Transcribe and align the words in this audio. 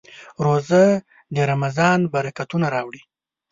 روژه 0.45 0.85
د 1.35 1.37
رمضان 1.51 1.99
برکتونه 2.13 2.67
راوړي. 2.75 3.01